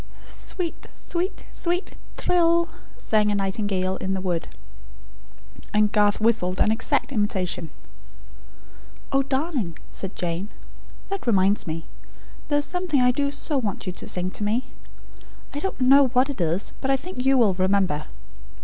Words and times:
"Sweet, 0.23 0.87
sweet, 0.95 1.45
sweet 1.51 1.91
thrill," 2.17 2.69
sang 2.97 3.29
a 3.29 3.35
nightingale 3.35 3.97
in 3.97 4.15
the 4.15 4.19
wood. 4.19 4.47
And 5.75 5.91
Garth 5.91 6.19
whistled 6.19 6.59
an 6.59 6.71
exact 6.71 7.11
imitation. 7.11 7.69
"Oh, 9.11 9.21
darling," 9.21 9.77
said 9.91 10.15
Jane, 10.15 10.49
"that 11.09 11.27
reminds 11.27 11.67
me; 11.67 11.85
there 12.47 12.57
is 12.57 12.65
something 12.65 12.99
I 12.99 13.11
do 13.11 13.31
so 13.31 13.59
want 13.59 13.85
you 13.85 13.93
to 13.93 14.07
sing 14.09 14.31
to 14.31 14.43
me. 14.43 14.71
I 15.53 15.59
don't 15.59 15.79
know 15.79 16.07
what 16.07 16.31
it 16.31 16.41
is; 16.41 16.73
but 16.81 16.89
I 16.89 16.97
think 16.97 17.23
you 17.23 17.37
will 17.37 17.53
remember. 17.53 18.05